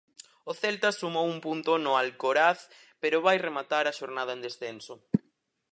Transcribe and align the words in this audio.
O 0.49 0.53
Celta 0.61 0.89
sumou 0.99 1.25
un 1.33 1.39
punto 1.45 1.71
no 1.85 1.91
Alcoraz, 2.03 2.59
pero 3.01 3.23
vai 3.25 3.37
rematar 3.47 3.85
a 3.87 3.95
xornada 3.99 4.31
en 4.37 4.41
descenso. 4.47 4.93